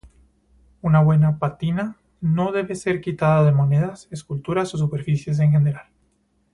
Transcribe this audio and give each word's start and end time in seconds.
Una 0.81 0.99
buena 1.03 1.37
pátina 1.37 1.95
no 2.21 2.51
debe 2.51 2.73
ser 2.73 3.01
quitada 3.01 3.43
de 3.45 3.51
monedas, 3.51 4.07
esculturas 4.09 4.73
o 4.73 4.79
superficies 4.79 5.37
en 5.37 5.51
general. 5.51 5.89